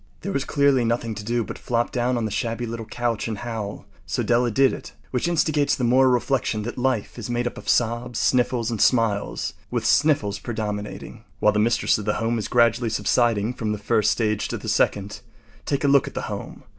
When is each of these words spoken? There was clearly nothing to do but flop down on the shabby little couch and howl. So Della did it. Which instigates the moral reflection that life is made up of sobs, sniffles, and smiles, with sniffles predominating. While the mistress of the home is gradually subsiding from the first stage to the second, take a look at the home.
There 0.21 0.31
was 0.31 0.45
clearly 0.45 0.83
nothing 0.83 1.13
to 1.13 1.23
do 1.23 1.43
but 1.43 1.59
flop 1.59 1.91
down 1.91 2.17
on 2.17 2.25
the 2.25 2.31
shabby 2.31 2.65
little 2.65 2.87
couch 2.87 3.27
and 3.27 3.37
howl. 3.37 3.85
So 4.07 4.23
Della 4.23 4.49
did 4.49 4.73
it. 4.73 4.93
Which 5.11 5.27
instigates 5.27 5.75
the 5.75 5.83
moral 5.83 6.11
reflection 6.11 6.63
that 6.63 6.75
life 6.75 7.19
is 7.19 7.29
made 7.29 7.45
up 7.45 7.55
of 7.55 7.69
sobs, 7.69 8.17
sniffles, 8.17 8.71
and 8.71 8.81
smiles, 8.81 9.53
with 9.69 9.85
sniffles 9.85 10.39
predominating. 10.39 11.23
While 11.39 11.53
the 11.53 11.59
mistress 11.59 11.99
of 11.99 12.05
the 12.05 12.15
home 12.15 12.39
is 12.39 12.47
gradually 12.47 12.89
subsiding 12.89 13.53
from 13.53 13.73
the 13.73 13.77
first 13.77 14.09
stage 14.09 14.47
to 14.47 14.57
the 14.57 14.67
second, 14.67 15.21
take 15.67 15.83
a 15.83 15.87
look 15.87 16.07
at 16.07 16.15
the 16.15 16.21
home. 16.21 16.63